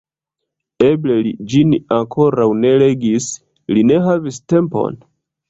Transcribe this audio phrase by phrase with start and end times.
[0.85, 3.29] Eble li ĝin ankoraŭ ne legis,
[3.77, 5.01] li ne havis tempon?